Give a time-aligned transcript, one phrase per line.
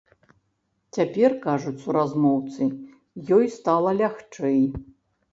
[0.97, 2.67] Цяпер, кажуць суразмоўцы,
[3.37, 4.57] ёй стала лягчэй.